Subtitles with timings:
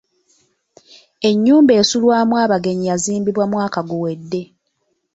[1.29, 4.41] Ennyumba esulwamu abagenyi yazimbibwa mwaka guwedde